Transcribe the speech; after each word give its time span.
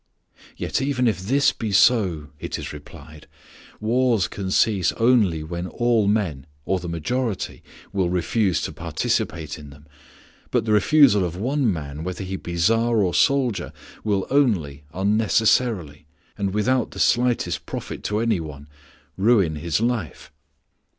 "Yet 0.57 0.81
even 0.81 1.07
if 1.07 1.19
this 1.21 1.51
be 1.51 1.71
so," 1.71 2.29
it 2.39 2.57
is 2.57 2.73
replied, 2.73 3.27
"wars 3.79 4.27
can 4.27 4.49
cease 4.49 4.91
only 4.93 5.43
when 5.43 5.67
all 5.67 6.07
men, 6.07 6.47
or 6.65 6.79
the 6.79 6.89
majority, 6.89 7.61
will 7.93 8.09
refuse 8.09 8.61
to 8.63 8.71
participate 8.71 9.59
in 9.59 9.69
them. 9.69 9.85
But 10.49 10.65
the 10.65 10.71
refusal 10.71 11.23
of 11.23 11.35
one 11.35 11.71
man, 11.71 12.03
whether 12.03 12.23
he 12.23 12.35
be 12.35 12.55
Tsar 12.57 12.97
or 13.03 13.13
soldier, 13.13 13.71
would 14.03 14.25
only, 14.31 14.85
unnecessarily, 14.91 16.07
and 16.35 16.51
without 16.51 16.89
the 16.89 16.99
slightest 16.99 17.67
profit 17.67 18.01
to 18.05 18.21
any 18.21 18.39
one, 18.39 18.65
ruin 19.17 19.57
his 19.57 19.81
life. 19.81 20.31